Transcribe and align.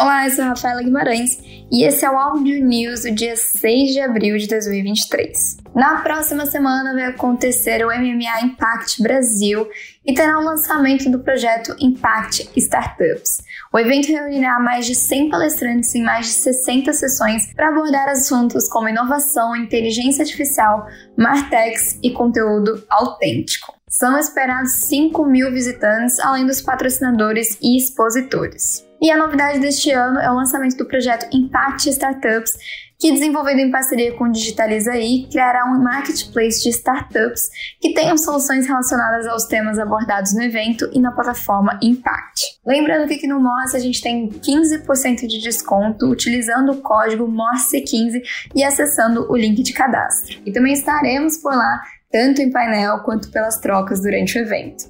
Olá, 0.00 0.26
eu 0.26 0.30
sou 0.30 0.44
a 0.44 0.48
Rafaela 0.50 0.80
Guimarães 0.80 1.42
e 1.72 1.84
esse 1.84 2.04
é 2.04 2.08
o 2.08 2.16
Audio 2.16 2.64
News 2.64 3.02
do 3.02 3.10
dia 3.10 3.34
6 3.34 3.94
de 3.94 4.00
abril 4.00 4.38
de 4.38 4.46
2023. 4.46 5.56
Na 5.74 6.02
próxima 6.02 6.46
semana 6.46 6.94
vai 6.94 7.06
acontecer 7.06 7.84
o 7.84 7.88
MMA 7.88 8.44
Impact 8.44 9.02
Brasil 9.02 9.68
e 10.06 10.14
terá 10.14 10.38
o 10.38 10.44
lançamento 10.44 11.10
do 11.10 11.18
projeto 11.18 11.74
Impact 11.80 12.48
Startups. 12.56 13.42
O 13.72 13.78
evento 13.80 14.06
reunirá 14.06 14.60
mais 14.60 14.86
de 14.86 14.94
100 14.94 15.30
palestrantes 15.30 15.92
em 15.96 16.04
mais 16.04 16.26
de 16.26 16.32
60 16.32 16.92
sessões 16.92 17.52
para 17.52 17.70
abordar 17.70 18.08
assuntos 18.08 18.68
como 18.68 18.88
inovação, 18.88 19.56
inteligência 19.56 20.22
artificial, 20.22 20.86
martex 21.16 21.98
e 22.04 22.12
conteúdo 22.12 22.84
autêntico. 22.88 23.77
São 23.90 24.18
esperados 24.18 24.80
5 24.86 25.24
mil 25.24 25.50
visitantes, 25.50 26.18
além 26.20 26.46
dos 26.46 26.60
patrocinadores 26.60 27.58
e 27.62 27.76
expositores. 27.76 28.86
E 29.00 29.10
a 29.10 29.16
novidade 29.16 29.60
deste 29.60 29.90
ano 29.92 30.18
é 30.18 30.30
o 30.30 30.34
lançamento 30.34 30.76
do 30.76 30.86
projeto 30.86 31.26
Impact 31.32 31.88
Startups, 31.88 32.52
que, 32.98 33.12
desenvolvido 33.12 33.60
em 33.60 33.70
parceria 33.70 34.12
com 34.16 34.24
o 34.24 34.32
Digitaliza 34.32 34.90
AI, 34.90 35.28
criará 35.30 35.64
um 35.66 35.80
marketplace 35.80 36.60
de 36.62 36.70
startups 36.70 37.42
que 37.80 37.94
tenham 37.94 38.18
soluções 38.18 38.66
relacionadas 38.66 39.26
aos 39.28 39.44
temas 39.44 39.78
abordados 39.78 40.34
no 40.34 40.42
evento 40.42 40.90
e 40.92 41.00
na 41.00 41.12
plataforma 41.12 41.78
Impact. 41.80 42.42
Lembrando 42.66 43.06
que 43.06 43.14
aqui 43.14 43.28
no 43.28 43.40
Morse 43.40 43.76
a 43.76 43.80
gente 43.80 44.02
tem 44.02 44.28
15% 44.28 45.28
de 45.28 45.40
desconto 45.40 46.10
utilizando 46.10 46.72
o 46.72 46.82
código 46.82 47.28
MORSE15 47.28 48.20
e 48.54 48.64
acessando 48.64 49.30
o 49.30 49.36
link 49.36 49.62
de 49.62 49.72
cadastro. 49.72 50.40
E 50.44 50.52
também 50.52 50.72
estaremos 50.72 51.38
por 51.38 51.54
lá, 51.54 51.80
tanto 52.10 52.40
em 52.40 52.50
painel 52.50 53.00
quanto 53.00 53.30
pelas 53.30 53.58
trocas 53.60 54.00
durante 54.00 54.38
o 54.38 54.42
evento. 54.42 54.88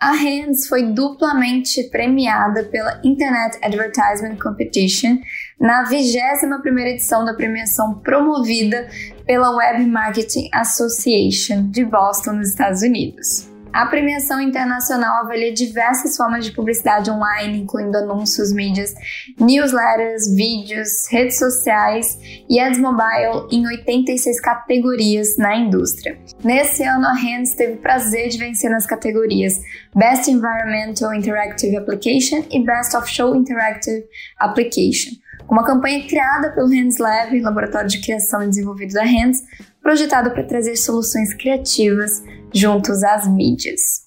A 0.00 0.12
Hands 0.12 0.68
foi 0.68 0.92
duplamente 0.92 1.84
premiada 1.84 2.64
pela 2.64 3.00
Internet 3.02 3.58
Advertisement 3.62 4.36
Competition 4.36 5.16
na 5.58 5.88
21ª 5.88 6.86
edição 6.88 7.24
da 7.24 7.32
premiação 7.32 8.00
promovida 8.00 8.86
pela 9.24 9.56
Web 9.56 9.86
Marketing 9.86 10.50
Association 10.52 11.70
de 11.70 11.84
Boston, 11.86 12.32
nos 12.32 12.50
Estados 12.50 12.82
Unidos. 12.82 13.53
A 13.74 13.86
premiação 13.86 14.40
internacional 14.40 15.24
avalia 15.24 15.52
diversas 15.52 16.16
formas 16.16 16.44
de 16.44 16.52
publicidade 16.52 17.10
online, 17.10 17.58
incluindo 17.58 17.98
anúncios, 17.98 18.52
mídias, 18.52 18.94
newsletters, 19.36 20.32
vídeos, 20.32 21.08
redes 21.10 21.36
sociais 21.36 22.16
e 22.48 22.60
ads 22.60 22.78
mobile 22.78 23.48
em 23.50 23.66
86 23.66 24.40
categorias 24.40 25.36
na 25.38 25.56
indústria. 25.56 26.16
Nesse 26.44 26.84
ano, 26.84 27.04
a 27.04 27.14
Hands 27.14 27.52
teve 27.56 27.72
o 27.72 27.78
prazer 27.78 28.28
de 28.28 28.38
vencer 28.38 28.70
nas 28.70 28.86
categorias 28.86 29.54
Best 29.92 30.30
Environmental 30.30 31.12
Interactive 31.12 31.76
Application 31.76 32.44
e 32.52 32.64
Best 32.64 32.96
of 32.96 33.10
Show 33.10 33.34
Interactive 33.34 34.04
Application. 34.38 35.23
Uma 35.48 35.64
campanha 35.64 36.06
criada 36.06 36.52
pelo 36.52 36.68
Hands 36.68 36.98
Lab, 36.98 37.38
laboratório 37.40 37.88
de 37.88 38.00
criação 38.00 38.42
e 38.42 38.48
desenvolvimento 38.48 38.94
da 38.94 39.04
Hands, 39.04 39.42
projetado 39.82 40.30
para 40.30 40.42
trazer 40.42 40.76
soluções 40.76 41.34
criativas 41.34 42.22
juntos 42.52 43.02
às 43.02 43.28
mídias. 43.28 44.04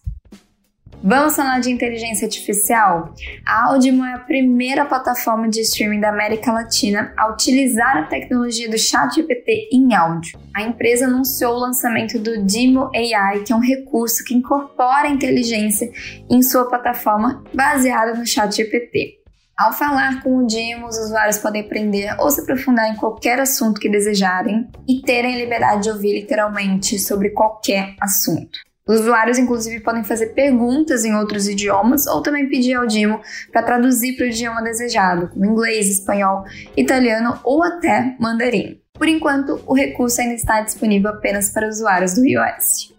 Vamos 1.04 1.36
falar 1.36 1.60
de 1.60 1.72
inteligência 1.72 2.26
artificial? 2.26 3.14
A 3.46 3.68
Audimo 3.68 4.04
é 4.04 4.16
a 4.16 4.20
primeira 4.20 4.84
plataforma 4.84 5.48
de 5.48 5.62
streaming 5.62 6.00
da 6.00 6.10
América 6.10 6.52
Latina 6.52 7.14
a 7.16 7.30
utilizar 7.30 7.98
a 7.98 8.04
tecnologia 8.04 8.68
do 8.68 8.80
ChatGPT 8.80 9.70
em 9.72 9.94
áudio. 9.94 10.40
A 10.56 10.64
empresa 10.64 11.06
anunciou 11.06 11.54
o 11.54 11.60
lançamento 11.60 12.18
do 12.18 12.44
Dimo 12.44 12.90
AI, 12.96 13.44
que 13.44 13.54
é 13.54 13.56
um 13.56 13.62
recurso 13.62 14.24
que 14.24 14.34
incorpora 14.34 15.08
inteligência 15.08 15.88
em 16.30 16.42
sua 16.42 16.68
plataforma 16.68 17.44
baseada 17.54 18.16
no 18.16 18.26
ChatGPT. 18.26 19.17
Ao 19.58 19.74
falar 19.74 20.22
com 20.22 20.38
o 20.38 20.46
Dimo, 20.46 20.86
os 20.86 21.00
usuários 21.00 21.40
podem 21.40 21.64
aprender 21.64 22.16
ou 22.20 22.30
se 22.30 22.42
aprofundar 22.42 22.92
em 22.92 22.96
qualquer 22.96 23.40
assunto 23.40 23.82
que 23.82 23.90
desejarem 23.90 24.70
e 24.88 25.02
terem 25.02 25.36
liberdade 25.36 25.82
de 25.82 25.90
ouvir 25.90 26.14
literalmente 26.14 27.00
sobre 27.00 27.32
qualquer 27.32 27.96
assunto. 28.00 28.60
Os 28.88 29.00
usuários, 29.00 29.40
inclusive, 29.40 29.80
podem 29.80 30.04
fazer 30.04 30.28
perguntas 30.28 31.04
em 31.04 31.16
outros 31.16 31.48
idiomas 31.48 32.06
ou 32.06 32.22
também 32.22 32.48
pedir 32.48 32.76
ao 32.76 32.86
Dimo 32.86 33.20
para 33.52 33.64
traduzir 33.64 34.16
para 34.16 34.28
o 34.28 34.30
idioma 34.30 34.62
desejado, 34.62 35.30
como 35.30 35.46
inglês, 35.46 35.90
espanhol, 35.90 36.44
italiano 36.78 37.40
ou 37.44 37.64
até 37.64 38.16
mandarim. 38.20 38.80
Por 38.94 39.08
enquanto, 39.08 39.60
o 39.66 39.74
recurso 39.74 40.22
ainda 40.22 40.36
está 40.36 40.62
disponível 40.62 41.10
apenas 41.10 41.50
para 41.50 41.68
usuários 41.68 42.14
do 42.14 42.24
iOS. 42.24 42.96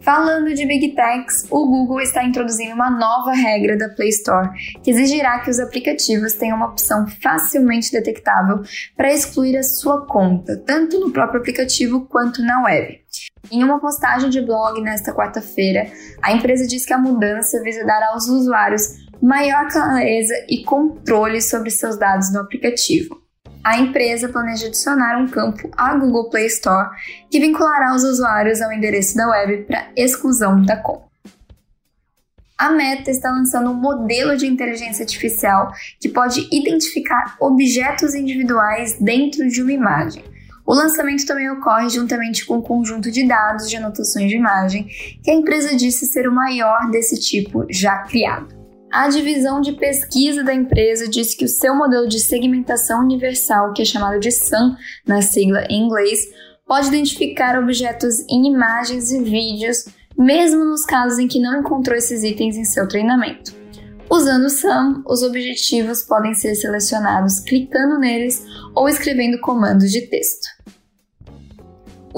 Falando 0.00 0.54
de 0.54 0.66
Big 0.66 0.94
Techs, 0.94 1.46
o 1.50 1.66
Google 1.66 2.00
está 2.00 2.22
introduzindo 2.24 2.74
uma 2.74 2.90
nova 2.90 3.32
regra 3.32 3.76
da 3.76 3.88
Play 3.88 4.10
Store 4.10 4.48
que 4.82 4.90
exigirá 4.90 5.40
que 5.40 5.50
os 5.50 5.58
aplicativos 5.58 6.34
tenham 6.34 6.56
uma 6.56 6.68
opção 6.68 7.06
facilmente 7.22 7.90
detectável 7.90 8.62
para 8.96 9.12
excluir 9.12 9.56
a 9.56 9.62
sua 9.62 10.06
conta, 10.06 10.56
tanto 10.66 11.00
no 11.00 11.10
próprio 11.10 11.40
aplicativo 11.40 12.06
quanto 12.06 12.42
na 12.42 12.64
web. 12.64 13.00
Em 13.50 13.64
uma 13.64 13.80
postagem 13.80 14.30
de 14.30 14.40
blog 14.40 14.80
nesta 14.80 15.14
quarta-feira, 15.14 15.90
a 16.22 16.32
empresa 16.32 16.66
diz 16.66 16.84
que 16.84 16.92
a 16.92 16.98
mudança 16.98 17.62
visa 17.62 17.84
dar 17.84 18.02
aos 18.10 18.28
usuários 18.28 19.06
maior 19.20 19.68
clareza 19.68 20.34
e 20.48 20.62
controle 20.64 21.40
sobre 21.40 21.70
seus 21.70 21.98
dados 21.98 22.32
no 22.32 22.40
aplicativo 22.40 23.25
a 23.66 23.80
empresa 23.80 24.28
planeja 24.28 24.68
adicionar 24.68 25.18
um 25.18 25.26
campo 25.26 25.68
à 25.76 25.92
Google 25.96 26.30
Play 26.30 26.46
Store 26.46 26.88
que 27.28 27.40
vinculará 27.40 27.96
os 27.96 28.04
usuários 28.04 28.62
ao 28.62 28.72
endereço 28.72 29.16
da 29.16 29.28
web 29.28 29.64
para 29.64 29.88
exclusão 29.96 30.62
da 30.62 30.76
conta. 30.76 31.06
A 32.56 32.70
Meta 32.70 33.10
está 33.10 33.28
lançando 33.28 33.70
um 33.70 33.74
modelo 33.74 34.36
de 34.36 34.46
inteligência 34.46 35.02
artificial 35.02 35.72
que 36.00 36.08
pode 36.08 36.48
identificar 36.52 37.36
objetos 37.40 38.14
individuais 38.14 39.00
dentro 39.00 39.48
de 39.48 39.60
uma 39.60 39.72
imagem. 39.72 40.22
O 40.64 40.72
lançamento 40.72 41.26
também 41.26 41.50
ocorre 41.50 41.90
juntamente 41.90 42.46
com 42.46 42.58
um 42.58 42.62
conjunto 42.62 43.10
de 43.10 43.26
dados 43.26 43.68
de 43.68 43.76
anotações 43.76 44.30
de 44.30 44.36
imagem 44.36 44.86
que 45.24 45.30
a 45.32 45.34
empresa 45.34 45.74
disse 45.74 46.06
ser 46.06 46.28
o 46.28 46.32
maior 46.32 46.88
desse 46.92 47.18
tipo 47.18 47.66
já 47.68 47.98
criado. 48.04 48.65
A 48.90 49.08
divisão 49.08 49.60
de 49.60 49.72
pesquisa 49.72 50.42
da 50.42 50.54
empresa 50.54 51.08
disse 51.08 51.36
que 51.36 51.44
o 51.44 51.48
seu 51.48 51.74
modelo 51.74 52.08
de 52.08 52.20
segmentação 52.20 53.00
universal, 53.00 53.72
que 53.72 53.82
é 53.82 53.84
chamado 53.84 54.18
de 54.18 54.30
SAM 54.30 54.76
na 55.06 55.20
sigla 55.20 55.66
em 55.68 55.84
inglês, 55.84 56.20
pode 56.66 56.88
identificar 56.88 57.58
objetos 57.58 58.20
em 58.28 58.46
imagens 58.46 59.10
e 59.10 59.22
vídeos, 59.22 59.86
mesmo 60.18 60.64
nos 60.64 60.84
casos 60.84 61.18
em 61.18 61.28
que 61.28 61.40
não 61.40 61.60
encontrou 61.60 61.96
esses 61.96 62.22
itens 62.22 62.56
em 62.56 62.64
seu 62.64 62.88
treinamento. 62.88 63.54
Usando 64.10 64.44
o 64.44 64.50
SAM, 64.50 65.02
os 65.06 65.22
objetivos 65.22 66.02
podem 66.02 66.32
ser 66.32 66.54
selecionados 66.54 67.40
clicando 67.40 67.98
neles 67.98 68.44
ou 68.74 68.88
escrevendo 68.88 69.40
comandos 69.40 69.90
de 69.90 70.02
texto. 70.02 70.55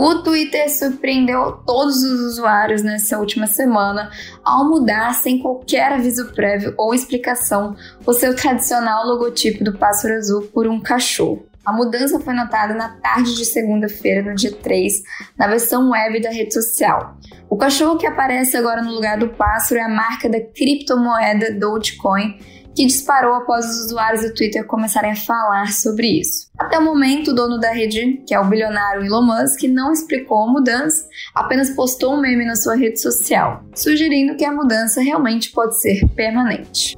O 0.01 0.23
Twitter 0.23 0.71
surpreendeu 0.71 1.61
todos 1.67 2.05
os 2.05 2.21
usuários 2.21 2.85
nessa 2.85 3.19
última 3.19 3.49
semana 3.49 4.13
ao 4.45 4.65
mudar, 4.69 5.13
sem 5.13 5.41
qualquer 5.41 5.93
aviso 5.93 6.33
prévio 6.35 6.73
ou 6.79 6.95
explicação, 6.95 7.75
o 8.07 8.13
seu 8.13 8.37
tradicional 8.37 9.05
logotipo 9.05 9.65
do 9.65 9.77
pássaro 9.77 10.15
azul 10.15 10.43
por 10.55 10.69
um 10.69 10.81
cachorro. 10.81 11.45
A 11.65 11.73
mudança 11.73 12.21
foi 12.21 12.33
notada 12.33 12.75
na 12.75 12.91
tarde 12.91 13.35
de 13.35 13.45
segunda-feira, 13.45 14.23
no 14.23 14.37
dia 14.37 14.53
3, 14.53 15.03
na 15.37 15.49
versão 15.49 15.91
web 15.91 16.23
da 16.23 16.31
rede 16.31 16.55
social. 16.55 17.17
O 17.51 17.57
cachorro 17.57 17.99
que 17.99 18.07
aparece 18.07 18.57
agora 18.57 18.81
no 18.81 18.93
lugar 18.93 19.19
do 19.19 19.31
pássaro 19.31 19.81
é 19.81 19.83
a 19.83 19.89
marca 19.89 20.29
da 20.29 20.41
criptomoeda 20.41 21.59
Dogecoin 21.59 22.39
que 22.79 22.87
disparou 22.87 23.35
após 23.35 23.67
os 23.67 23.87
usuários 23.87 24.23
do 24.23 24.33
Twitter 24.33 24.65
começarem 24.65 25.11
a 25.11 25.17
falar 25.17 25.73
sobre 25.73 26.21
isso. 26.21 26.49
Até 26.57 26.79
o 26.79 26.85
momento, 26.85 27.33
o 27.33 27.35
dono 27.35 27.59
da 27.59 27.73
rede, 27.73 28.23
que 28.25 28.33
é 28.33 28.39
o 28.39 28.45
bilionário 28.45 29.05
Elon 29.05 29.23
Musk, 29.23 29.65
não 29.65 29.91
explicou 29.91 30.45
a 30.45 30.53
mudança, 30.53 31.05
apenas 31.35 31.71
postou 31.71 32.15
um 32.15 32.21
meme 32.21 32.45
na 32.45 32.55
sua 32.55 32.77
rede 32.77 33.03
social, 33.03 33.65
sugerindo 33.75 34.37
que 34.37 34.45
a 34.45 34.53
mudança 34.53 35.01
realmente 35.01 35.51
pode 35.51 35.81
ser 35.81 36.07
permanente. 36.11 36.97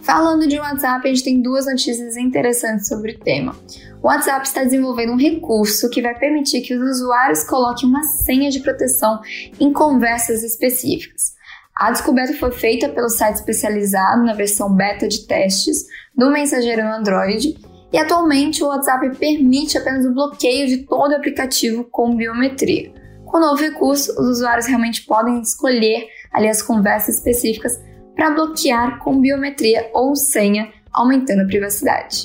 Falando 0.00 0.48
de 0.48 0.58
WhatsApp, 0.58 1.06
a 1.06 1.12
gente 1.12 1.22
tem 1.22 1.42
duas 1.42 1.66
notícias 1.66 2.16
interessantes 2.16 2.88
sobre 2.88 3.12
o 3.12 3.18
tema. 3.18 3.54
O 4.02 4.06
WhatsApp 4.06 4.46
está 4.46 4.64
desenvolvendo 4.64 5.12
um 5.12 5.18
recurso 5.18 5.90
que 5.90 6.00
vai 6.00 6.18
permitir 6.18 6.62
que 6.62 6.72
os 6.72 6.80
usuários 6.96 7.44
coloquem 7.44 7.86
uma 7.86 8.02
senha 8.04 8.50
de 8.50 8.60
proteção 8.60 9.20
em 9.60 9.70
conversas 9.70 10.42
específicas. 10.42 11.36
A 11.78 11.92
descoberta 11.92 12.34
foi 12.34 12.50
feita 12.50 12.88
pelo 12.88 13.08
site 13.08 13.36
especializado 13.36 14.24
na 14.24 14.34
versão 14.34 14.74
beta 14.74 15.06
de 15.06 15.24
testes 15.28 15.86
do 16.12 16.28
mensageiro 16.28 16.82
no 16.82 16.92
Android 16.92 17.56
e 17.92 17.96
atualmente 17.96 18.64
o 18.64 18.66
WhatsApp 18.66 19.16
permite 19.16 19.78
apenas 19.78 20.04
o 20.04 20.12
bloqueio 20.12 20.66
de 20.66 20.78
todo 20.78 21.12
o 21.12 21.14
aplicativo 21.14 21.84
com 21.84 22.16
biometria. 22.16 22.92
Com 23.24 23.36
o 23.36 23.40
novo 23.40 23.62
recurso, 23.62 24.10
os 24.20 24.28
usuários 24.38 24.66
realmente 24.66 25.06
podem 25.06 25.40
escolher 25.40 26.08
ali 26.32 26.48
as 26.48 26.60
conversas 26.60 27.18
específicas 27.18 27.80
para 28.16 28.32
bloquear 28.32 28.98
com 28.98 29.20
biometria 29.20 29.88
ou 29.94 30.16
senha 30.16 30.72
aumentando 30.92 31.42
a 31.42 31.46
privacidade. 31.46 32.24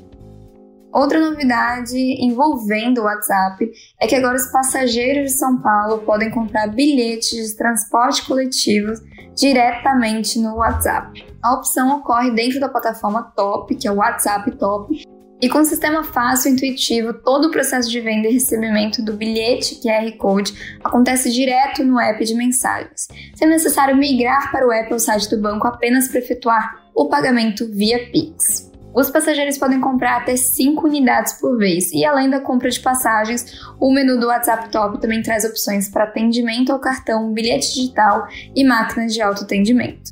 Outra 0.93 1.19
novidade 1.19 1.97
envolvendo 1.97 3.01
o 3.01 3.05
WhatsApp 3.05 3.71
é 3.99 4.05
que 4.05 4.15
agora 4.15 4.35
os 4.35 4.51
passageiros 4.51 5.31
de 5.31 5.37
São 5.39 5.59
Paulo 5.59 6.03
podem 6.05 6.29
comprar 6.29 6.67
bilhetes 6.67 7.49
de 7.49 7.57
transporte 7.57 8.23
coletivo 8.27 8.93
diretamente 9.35 10.37
no 10.37 10.57
WhatsApp. 10.57 11.25
A 11.41 11.55
opção 11.55 11.97
ocorre 11.97 12.29
dentro 12.29 12.59
da 12.59 12.69
plataforma 12.69 13.23
Top, 13.35 13.73
que 13.75 13.87
é 13.87 13.91
o 13.91 13.95
WhatsApp 13.95 14.51
Top, 14.57 14.95
e 15.41 15.49
com 15.49 15.59
um 15.59 15.65
sistema 15.65 16.03
fácil 16.03 16.51
e 16.51 16.53
intuitivo, 16.53 17.11
todo 17.11 17.47
o 17.47 17.51
processo 17.51 17.89
de 17.89 17.99
venda 17.99 18.27
e 18.27 18.33
recebimento 18.33 19.03
do 19.03 19.13
bilhete 19.13 19.81
QR 19.81 20.09
Code 20.17 20.77
acontece 20.83 21.31
direto 21.31 21.83
no 21.83 21.99
app 21.99 22.23
de 22.23 22.35
mensagens, 22.35 23.07
sem 23.33 23.49
necessário 23.49 23.97
migrar 23.97 24.51
para 24.51 24.67
o 24.67 24.71
app 24.71 24.93
ou 24.93 24.99
site 24.99 25.29
do 25.31 25.41
banco 25.41 25.67
apenas 25.67 26.07
para 26.07 26.19
efetuar 26.19 26.83
o 26.93 27.09
pagamento 27.09 27.67
via 27.69 28.09
Pix. 28.11 28.72
Os 28.93 29.09
passageiros 29.09 29.57
podem 29.57 29.81
comprar 29.81 30.17
até 30.17 30.35
5 30.35 30.85
unidades 30.85 31.33
por 31.33 31.57
vez, 31.57 31.91
e 31.91 32.05
além 32.05 32.29
da 32.29 32.39
compra 32.39 32.69
de 32.69 32.79
passagens, 32.79 33.45
o 33.79 33.91
menu 33.91 34.19
do 34.19 34.27
WhatsApp 34.27 34.69
Top 34.69 35.01
também 35.01 35.23
traz 35.23 35.43
opções 35.43 35.89
para 35.89 36.03
atendimento 36.03 36.71
ao 36.71 36.79
cartão, 36.79 37.33
bilhete 37.33 37.73
digital 37.73 38.27
e 38.55 38.63
máquinas 38.63 39.13
de 39.13 39.21
autoatendimento. 39.21 40.11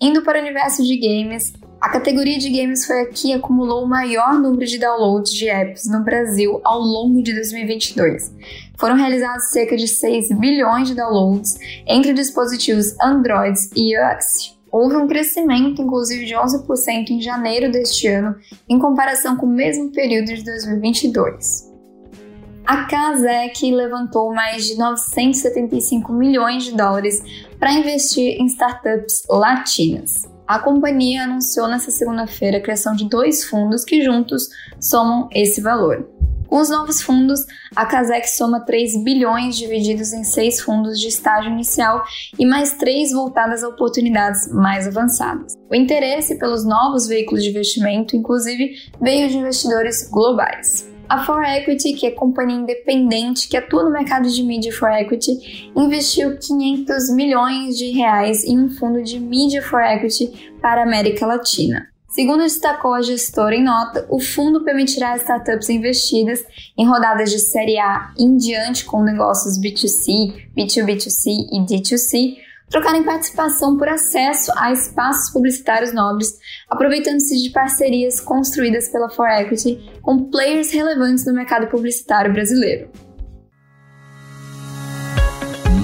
Indo 0.00 0.22
para 0.22 0.38
o 0.38 0.42
universo 0.42 0.82
de 0.82 0.96
games, 0.96 1.52
a 1.80 1.88
categoria 1.88 2.38
de 2.38 2.50
games 2.50 2.84
foi 2.84 3.02
a 3.02 3.06
que 3.06 3.32
acumulou 3.32 3.84
o 3.84 3.88
maior 3.88 4.40
número 4.40 4.66
de 4.66 4.78
downloads 4.78 5.32
de 5.32 5.48
apps 5.48 5.86
no 5.86 6.02
Brasil 6.02 6.60
ao 6.64 6.80
longo 6.80 7.22
de 7.22 7.32
2022. 7.34 8.32
Foram 8.76 8.96
realizados 8.96 9.50
cerca 9.50 9.76
de 9.76 9.86
6 9.86 10.30
bilhões 10.38 10.88
de 10.88 10.94
downloads 10.94 11.54
entre 11.86 12.12
dispositivos 12.12 12.98
Android 13.00 13.58
e 13.76 13.94
iOS. 13.94 14.58
Houve 14.74 14.96
um 14.96 15.06
crescimento, 15.06 15.80
inclusive, 15.80 16.26
de 16.26 16.34
11% 16.34 17.10
em 17.10 17.20
janeiro 17.20 17.70
deste 17.70 18.08
ano, 18.08 18.34
em 18.68 18.76
comparação 18.76 19.36
com 19.36 19.46
o 19.46 19.48
mesmo 19.48 19.92
período 19.92 20.34
de 20.34 20.42
2022. 20.42 21.72
A 22.66 22.84
Kazek 22.86 23.70
levantou 23.70 24.34
mais 24.34 24.64
de 24.64 24.76
975 24.76 26.12
milhões 26.12 26.64
de 26.64 26.72
dólares 26.72 27.22
para 27.56 27.72
investir 27.72 28.40
em 28.40 28.46
startups 28.46 29.22
latinas. 29.30 30.10
A 30.44 30.58
companhia 30.58 31.22
anunciou 31.22 31.68
nesta 31.68 31.92
segunda-feira 31.92 32.58
a 32.58 32.60
criação 32.60 32.96
de 32.96 33.08
dois 33.08 33.44
fundos 33.44 33.84
que 33.84 34.02
juntos 34.02 34.48
somam 34.80 35.28
esse 35.32 35.60
valor. 35.60 36.04
Com 36.54 36.60
os 36.60 36.70
novos 36.70 37.02
fundos, 37.02 37.40
a 37.74 37.84
Casec 37.84 38.30
soma 38.30 38.60
3 38.60 39.02
bilhões 39.02 39.56
divididos 39.56 40.12
em 40.12 40.22
seis 40.22 40.60
fundos 40.60 41.00
de 41.00 41.08
estágio 41.08 41.50
inicial 41.50 42.04
e 42.38 42.46
mais 42.46 42.74
três 42.74 43.10
voltadas 43.10 43.64
a 43.64 43.68
oportunidades 43.68 44.46
mais 44.52 44.86
avançadas. 44.86 45.54
O 45.68 45.74
interesse 45.74 46.38
pelos 46.38 46.64
novos 46.64 47.08
veículos 47.08 47.42
de 47.42 47.50
investimento, 47.50 48.14
inclusive, 48.14 48.70
veio 49.02 49.28
de 49.28 49.38
investidores 49.38 50.08
globais. 50.08 50.88
A 51.08 51.24
For 51.24 51.42
Equity, 51.42 51.94
que 51.94 52.06
é 52.06 52.12
companhia 52.12 52.58
independente 52.58 53.48
que 53.48 53.56
atua 53.56 53.82
no 53.82 53.90
mercado 53.90 54.30
de 54.30 54.40
mídia 54.44 54.72
for 54.72 54.92
equity, 54.92 55.72
investiu 55.74 56.38
500 56.38 57.10
milhões 57.16 57.76
de 57.76 57.90
reais 57.90 58.44
em 58.44 58.60
um 58.60 58.70
fundo 58.70 59.02
de 59.02 59.18
mídia 59.18 59.60
for 59.60 59.80
equity 59.80 60.52
para 60.62 60.82
a 60.82 60.84
América 60.84 61.26
Latina. 61.26 61.92
Segundo 62.14 62.44
destacou 62.44 62.94
a 62.94 63.02
gestora 63.02 63.56
em 63.56 63.64
nota, 63.64 64.06
o 64.08 64.20
fundo 64.20 64.62
permitirá 64.62 65.16
startups 65.16 65.68
investidas 65.68 66.44
em 66.78 66.86
rodadas 66.86 67.28
de 67.28 67.40
série 67.40 67.76
A 67.76 68.14
em 68.16 68.36
diante 68.36 68.84
com 68.84 69.02
negócios 69.02 69.58
B2C, 69.58 70.48
B2B2C 70.56 71.48
e 71.50 71.58
D2C 71.66 72.36
trocarem 72.70 73.02
participação 73.02 73.76
por 73.76 73.88
acesso 73.88 74.52
a 74.56 74.70
espaços 74.70 75.32
publicitários 75.32 75.92
nobres, 75.92 76.38
aproveitando-se 76.70 77.42
de 77.42 77.50
parcerias 77.50 78.20
construídas 78.20 78.88
pela 78.90 79.10
For 79.10 79.28
Equity 79.28 79.98
com 80.00 80.30
players 80.30 80.70
relevantes 80.70 81.26
no 81.26 81.34
mercado 81.34 81.66
publicitário 81.66 82.32
brasileiro. 82.32 82.90